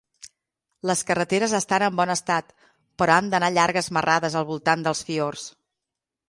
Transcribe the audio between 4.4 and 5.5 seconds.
al voltant dels fiords.